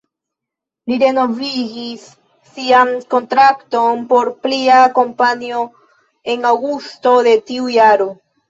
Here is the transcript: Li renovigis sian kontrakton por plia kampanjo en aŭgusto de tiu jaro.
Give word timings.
Li 0.91 0.95
renovigis 1.03 2.07
sian 2.55 2.95
kontrakton 3.15 4.01
por 4.15 4.33
plia 4.47 4.81
kampanjo 4.99 5.63
en 6.35 6.53
aŭgusto 6.55 7.17
de 7.29 7.37
tiu 7.53 7.73
jaro. 7.81 8.11